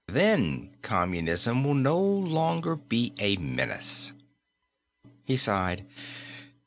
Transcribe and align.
Then 0.07 0.71
communism 0.81 1.63
will 1.63 1.75
no 1.75 1.99
longer 2.01 2.75
be 2.75 3.13
a 3.19 3.37
menace." 3.37 4.13
He 5.25 5.37
sighed. 5.37 5.85